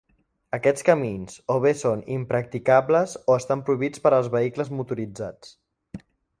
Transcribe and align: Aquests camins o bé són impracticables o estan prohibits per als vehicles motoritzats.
Aquests 0.57 0.85
camins 0.87 1.35
o 1.55 1.57
bé 1.65 1.73
són 1.81 2.01
impracticables 2.15 3.15
o 3.21 3.37
estan 3.43 3.63
prohibits 3.69 4.05
per 4.07 4.15
als 4.21 4.33
vehicles 4.39 4.75
motoritzats. 4.81 5.57